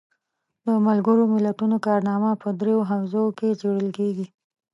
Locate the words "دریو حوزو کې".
2.59-3.57